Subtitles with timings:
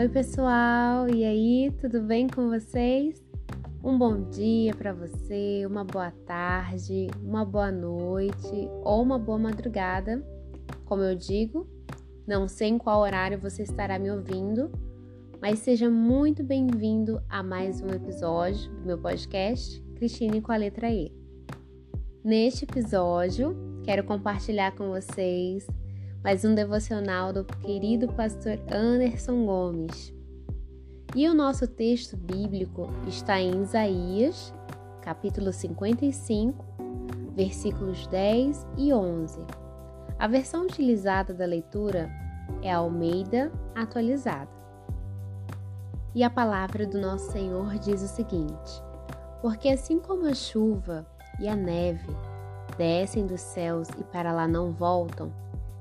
[0.00, 1.10] Oi, pessoal!
[1.10, 3.22] E aí, tudo bem com vocês?
[3.84, 8.48] Um bom dia para você, uma boa tarde, uma boa noite
[8.82, 10.26] ou uma boa madrugada.
[10.86, 11.68] Como eu digo,
[12.26, 14.72] não sei em qual horário você estará me ouvindo,
[15.38, 20.88] mas seja muito bem-vindo a mais um episódio do meu podcast Cristine com a letra
[20.90, 21.12] E.
[22.24, 23.54] Neste episódio,
[23.84, 25.66] quero compartilhar com vocês
[26.22, 30.12] mais um devocional do querido pastor Anderson Gomes.
[31.16, 34.52] E o nosso texto bíblico está em Isaías,
[35.00, 36.62] capítulo 55,
[37.34, 39.40] versículos 10 e 11.
[40.18, 42.10] A versão utilizada da leitura
[42.62, 44.50] é a Almeida atualizada.
[46.14, 48.82] E a palavra do nosso Senhor diz o seguinte:
[49.40, 51.06] Porque assim como a chuva
[51.40, 52.14] e a neve
[52.76, 55.32] descem dos céus e para lá não voltam,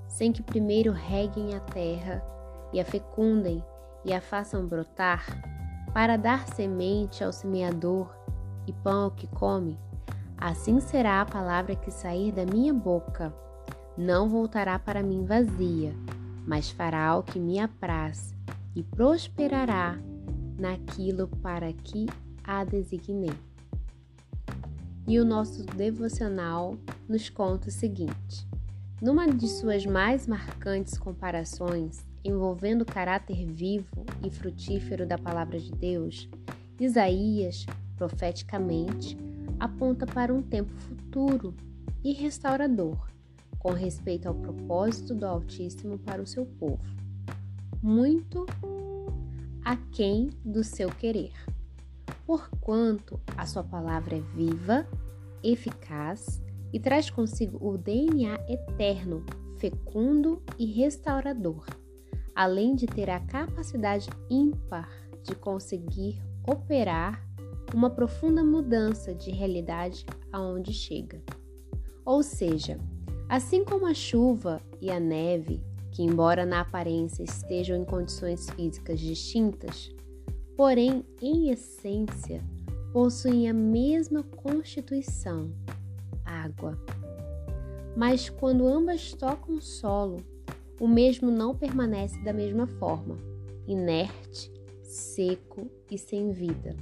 [0.10, 2.22] sem que primeiro reguem a terra
[2.74, 3.64] e a fecundem
[4.04, 5.26] e a façam brotar,
[5.94, 8.14] para dar semente ao semeador
[8.68, 9.80] e pão ao que come,
[10.38, 13.34] assim será a palavra que sair da minha boca.
[13.98, 15.94] Não voltará para mim vazia,
[16.46, 18.34] mas fará o que me apraz
[18.76, 19.98] e prosperará
[20.58, 22.08] naquilo para que
[22.44, 23.34] a designei.
[25.08, 26.76] E o nosso devocional
[27.08, 28.49] nos conta o seguinte:
[29.02, 35.72] numa de suas mais marcantes comparações envolvendo o caráter vivo e frutífero da palavra de
[35.72, 36.30] Deus,
[36.80, 39.18] Isaías, profeticamente,
[39.60, 41.54] aponta para um tempo futuro
[42.04, 43.10] e restaurador,
[43.58, 46.84] com respeito ao propósito do Altíssimo para o seu povo,
[47.82, 48.46] muito
[49.64, 51.34] aquém do seu querer.
[52.26, 54.88] Porquanto a sua palavra é viva,
[55.44, 56.42] eficaz
[56.72, 59.26] e traz consigo o DNA eterno,
[59.58, 61.66] fecundo e restaurador,
[62.36, 64.90] além de ter a capacidade ímpar
[65.24, 67.26] de conseguir operar
[67.74, 71.22] uma profunda mudança de realidade aonde chega.
[72.06, 72.80] Ou seja,
[73.28, 79.00] assim como a chuva e a neve, que embora na aparência estejam em condições físicas
[79.00, 79.94] distintas,
[80.56, 82.42] porém em essência
[82.92, 85.52] possuem a mesma constituição
[86.44, 86.78] água.
[87.96, 90.18] Mas quando ambas tocam o solo,
[90.80, 93.18] o mesmo não permanece da mesma forma,
[93.68, 94.52] inerte,
[94.84, 96.76] seco e sem vida.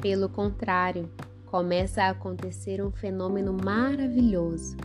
[0.00, 1.10] Pelo contrário,
[1.46, 4.76] começa a acontecer um fenômeno maravilhoso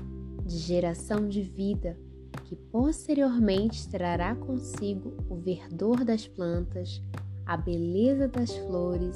[0.44, 1.98] de geração de vida
[2.46, 7.02] que posteriormente trará consigo o verdor das plantas,
[7.46, 9.16] a beleza das flores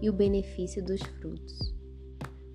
[0.00, 1.74] e o benefício dos frutos.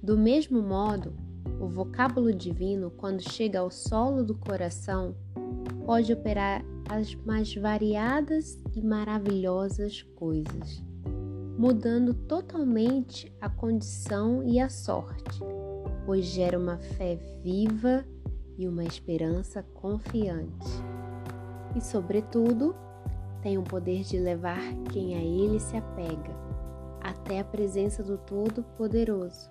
[0.02, 1.14] Do mesmo modo,
[1.60, 5.16] o vocábulo divino, quando chega ao solo do coração,
[5.86, 10.84] pode operar as mais variadas e maravilhosas coisas,
[11.58, 15.40] mudando totalmente a condição e a sorte,
[16.06, 18.06] pois gera uma fé viva
[18.58, 20.68] e uma esperança confiante.
[21.76, 22.76] E, sobretudo,
[23.42, 26.36] tem o poder de levar quem a ele se apega
[27.02, 29.50] até a presença do Todo-Poderoso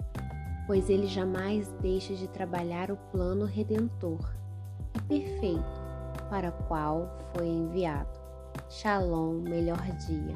[0.66, 4.34] pois ele jamais deixa de trabalhar o plano redentor
[4.94, 5.86] e perfeito
[6.28, 8.18] para o qual foi enviado.
[8.68, 10.34] Shalom, melhor dia.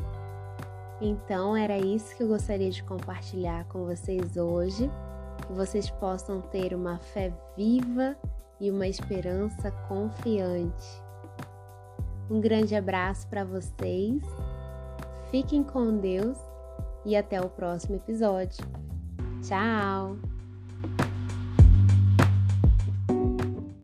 [1.01, 4.91] Então era isso que eu gostaria de compartilhar com vocês hoje,
[5.47, 8.17] que vocês possam ter uma fé viva
[8.61, 11.03] e uma esperança confiante.
[12.31, 14.23] Um grande abraço para vocês,
[15.31, 16.39] fiquem com Deus
[17.05, 18.65] e até o próximo episódio.
[19.43, 20.30] Tchau!